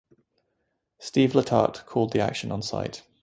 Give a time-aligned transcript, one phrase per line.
[0.97, 3.03] Steve Letarte called the action on site.